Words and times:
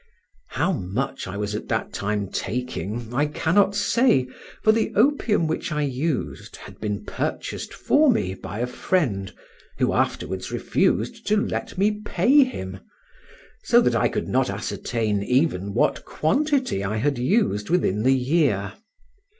How 0.47 0.71
much 0.71 1.27
I 1.27 1.37
was 1.37 1.53
at 1.53 1.67
that 1.67 1.93
time 1.93 2.31
taking 2.31 3.13
I 3.13 3.27
cannot 3.27 3.75
say, 3.75 4.25
for 4.63 4.71
the 4.71 4.91
opium 4.95 5.45
which 5.45 5.71
I 5.71 5.83
used 5.83 6.55
had 6.55 6.79
been 6.81 7.05
purchased 7.05 7.71
for 7.71 8.09
me 8.09 8.33
by 8.33 8.61
a 8.61 8.65
friend, 8.65 9.31
who 9.77 9.93
afterwards 9.93 10.51
refused 10.51 11.27
to 11.27 11.37
let 11.37 11.77
me 11.77 12.01
pay 12.03 12.43
him; 12.43 12.79
so 13.63 13.79
that 13.81 13.93
I 13.93 14.09
could 14.09 14.27
not 14.27 14.49
ascertain 14.49 15.21
even 15.21 15.75
what 15.75 16.03
quantity 16.03 16.83
I 16.83 16.97
had 16.97 17.19
used 17.19 17.69
within 17.69 18.01
the 18.01 18.15
year. 18.15 18.73